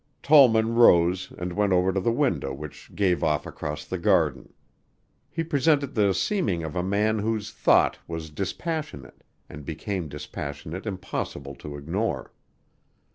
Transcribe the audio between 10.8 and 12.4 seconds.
impossible to ignore.